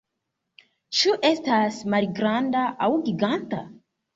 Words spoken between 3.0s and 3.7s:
giganta?